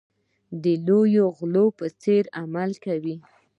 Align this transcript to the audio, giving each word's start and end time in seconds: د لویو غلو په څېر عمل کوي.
د 0.63 0.65
لویو 0.87 1.25
غلو 1.37 1.65
په 1.77 1.85
څېر 2.01 2.23
عمل 2.41 2.71
کوي. 2.85 3.15